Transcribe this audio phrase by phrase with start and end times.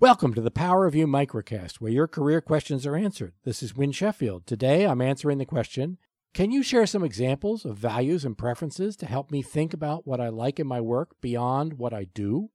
[0.00, 3.34] Welcome to the Power of You microcast, where your career questions are answered.
[3.44, 4.46] This is Win Sheffield.
[4.46, 5.98] Today I'm answering the question
[6.32, 10.18] Can you share some examples of values and preferences to help me think about what
[10.18, 12.48] I like in my work beyond what I do?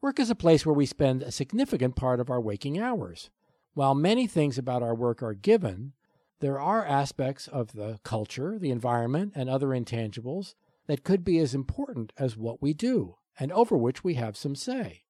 [0.00, 3.28] Work is a place where we spend a significant part of our waking hours.
[3.74, 5.94] While many things about our work are given,
[6.38, 10.54] there are aspects of the culture, the environment, and other intangibles
[10.86, 14.54] that could be as important as what we do, and over which we have some
[14.54, 15.02] say.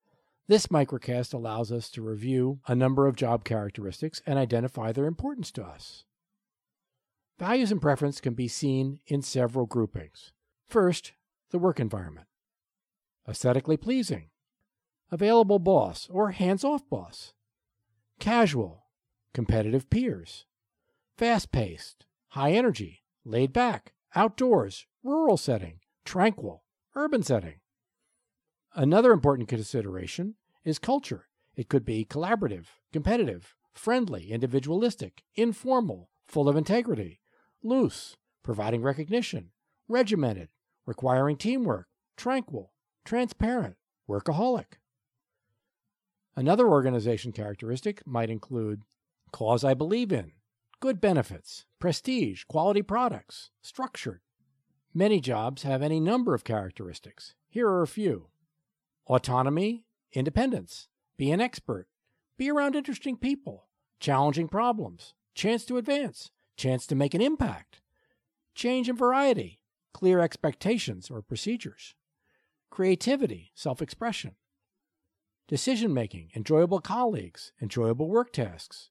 [0.49, 5.51] This microcast allows us to review a number of job characteristics and identify their importance
[5.53, 6.05] to us.
[7.39, 10.33] Values and preference can be seen in several groupings.
[10.69, 11.13] First,
[11.51, 12.29] the work environment.
[13.29, 14.31] Aesthetically pleasing.
[15.11, 17.33] Available boss or hands off boss.
[18.21, 18.85] Casual.
[19.35, 20.47] Competitive peers.
[21.19, 22.07] Fast paced.
[22.29, 23.03] High energy.
[23.25, 23.95] Laid back.
[24.15, 24.87] Outdoors.
[25.03, 25.81] Rural setting.
[26.05, 26.63] Tranquil.
[26.95, 27.57] Urban setting.
[28.79, 31.29] Another important consideration is culture.
[31.57, 37.23] It could be collaborative, competitive, friendly, individualistic, informal, full of integrity,
[37.63, 39.53] loose, providing recognition,
[39.89, 40.51] regimented,
[40.85, 41.87] requiring teamwork,
[42.19, 44.75] tranquil, transparent, workaholic.
[46.37, 48.83] Another organization characteristic might include
[49.33, 50.33] cause I believe in,
[50.81, 54.21] good benefits, prestige, quality products, structured.
[54.93, 57.33] Many jobs have any number of characteristics.
[57.49, 58.29] Here are a few
[59.07, 61.87] autonomy, independence, be an expert,
[62.37, 63.69] be around interesting people,
[64.01, 67.81] challenging problems, chance to advance, chance to make an impact,
[68.55, 69.61] change and variety,
[69.95, 71.95] clear expectations or procedures,
[72.71, 74.35] creativity, self expression,
[75.49, 78.91] decision making, enjoyable colleagues, enjoyable work tasks,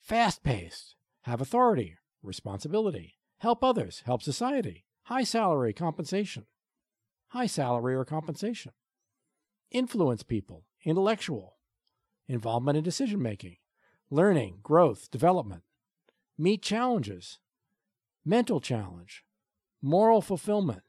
[0.00, 6.46] fast paced, have authority, responsibility, help others, help society, high salary compensation,
[7.28, 8.72] high salary or compensation
[9.72, 11.56] influence people, intellectual,
[12.28, 13.56] involvement in decision making,
[14.10, 15.62] learning, growth, development,
[16.38, 17.38] meet challenges,
[18.24, 19.24] mental challenge,
[19.80, 20.82] moral fulfillment,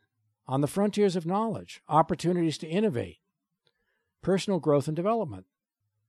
[0.46, 3.20] on the frontiers of knowledge, opportunities to innovate,
[4.22, 5.46] personal growth and development,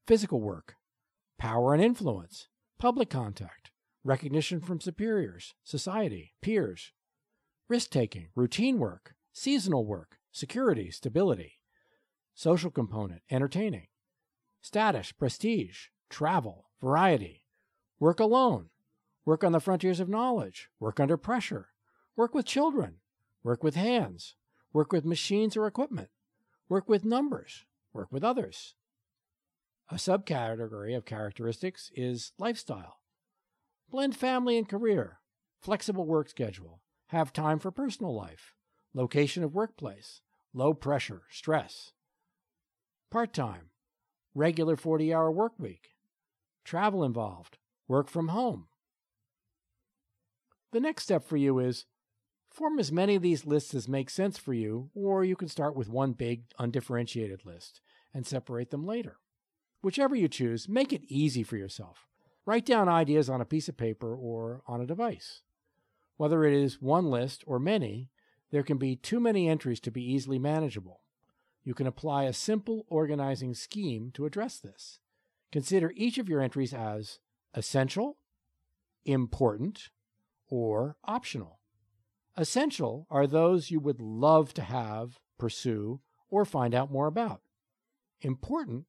[0.07, 0.75] physical work,
[1.39, 2.49] power and influence,
[2.79, 3.71] public contact,
[4.03, 6.93] recognition from superiors, society, peers,
[7.69, 11.61] risk taking, routine work, seasonal work, security, stability
[12.35, 13.87] social component, entertaining,
[14.61, 17.45] status, prestige, travel, variety,
[17.99, 18.71] work alone,
[19.25, 21.69] work on the frontiers of knowledge, work under pressure,
[22.17, 22.97] work with children,
[23.43, 24.35] work with hands,
[24.73, 26.09] work with machines or equipment,
[26.69, 28.75] work with numbers, work with others.
[29.91, 33.01] A subcategory of characteristics is lifestyle.
[33.91, 35.21] Blend family and career,
[35.61, 38.55] flexible work schedule, have time for personal life,
[38.93, 40.23] location of workplace,
[40.53, 41.93] low pressure, stress,
[43.15, 43.71] part time,
[44.35, 45.91] regular 40 hour work week,
[46.65, 48.67] travel involved, work from home.
[50.73, 51.85] The next step for you is
[52.51, 55.77] form as many of these lists as make sense for you, or you can start
[55.77, 57.81] with one big undifferentiated list
[58.13, 59.19] and separate them later.
[59.81, 62.09] Whichever you choose, make it easy for yourself.
[62.45, 65.43] Write down ideas on a piece of paper or on a device.
[66.17, 68.11] Whether it is one list or many,
[68.51, 71.04] there can be too many entries to be easily manageable
[71.65, 75.01] you can apply a simple organizing scheme to address this.
[75.51, 77.19] Consider each of your entries as
[77.55, 78.19] essential,
[79.05, 79.91] important,
[80.49, 81.61] or optional.
[82.37, 87.41] Essential are those you would love to have, pursue, or find out more about.
[88.21, 88.87] Important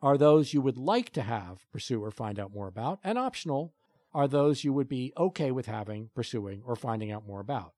[0.00, 2.98] are those you would like to have, pursue, or find out more about.
[3.02, 3.72] And optional
[4.12, 7.72] are those you would be okay with having, pursuing, or finding out more about.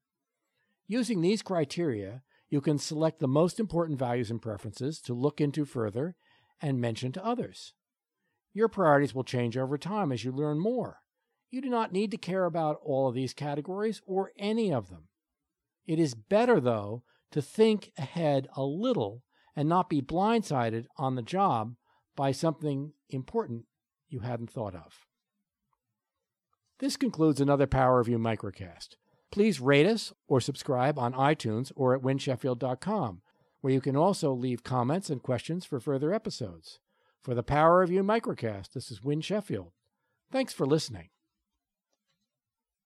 [0.87, 2.23] Using these criteria,
[2.55, 6.15] you can select the most important values and preferences to look into further
[6.63, 7.73] and mention to others.
[8.53, 10.99] Your priorities will change over time as you learn more.
[11.51, 15.09] You do not need to care about all of these categories or any of them.
[15.85, 19.25] It is better, though, to think ahead a little
[19.57, 21.75] and not be blindsided on the job
[22.15, 23.65] by something important
[24.09, 24.95] you hadn't thought of.
[26.79, 28.91] This concludes another Power of You microcast.
[29.35, 33.21] Please rate us or subscribe on iTunes or at winsheffield.com,
[33.63, 36.79] where you can also leave comments and questions for further episodes.
[37.21, 39.73] For the Power of You microcast, this is Win Sheffield.
[40.31, 41.09] Thanks for listening.